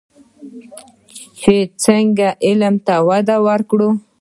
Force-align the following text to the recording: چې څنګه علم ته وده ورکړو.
چې 1.39 1.55
څنګه 1.83 2.27
علم 2.47 2.75
ته 2.85 2.95
وده 3.07 3.35
ورکړو. 3.47 3.89